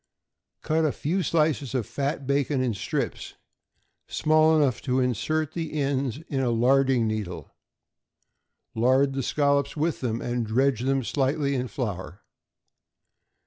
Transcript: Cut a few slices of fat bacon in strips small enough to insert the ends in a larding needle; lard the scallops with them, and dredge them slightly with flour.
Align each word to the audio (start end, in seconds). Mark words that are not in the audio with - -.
Cut 0.63 0.83
a 0.83 0.91
few 0.91 1.21
slices 1.21 1.75
of 1.75 1.85
fat 1.85 2.25
bacon 2.25 2.59
in 2.63 2.73
strips 2.73 3.35
small 4.07 4.57
enough 4.57 4.81
to 4.81 4.99
insert 4.99 5.53
the 5.53 5.73
ends 5.73 6.17
in 6.27 6.39
a 6.39 6.49
larding 6.49 7.05
needle; 7.07 7.51
lard 8.73 9.13
the 9.13 9.21
scallops 9.21 9.77
with 9.77 9.99
them, 10.01 10.19
and 10.19 10.43
dredge 10.47 10.79
them 10.81 11.03
slightly 11.03 11.55
with 11.55 11.69
flour. 11.69 12.21